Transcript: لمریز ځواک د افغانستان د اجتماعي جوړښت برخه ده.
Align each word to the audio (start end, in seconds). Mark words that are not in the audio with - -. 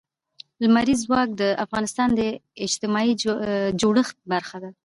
لمریز 0.63 0.99
ځواک 1.07 1.29
د 1.41 1.43
افغانستان 1.65 2.09
د 2.19 2.21
اجتماعي 2.65 3.13
جوړښت 3.81 4.15
برخه 4.31 4.57
ده. 4.63 4.69